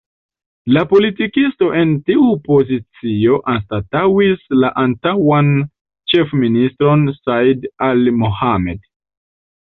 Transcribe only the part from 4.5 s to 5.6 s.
la antaŭan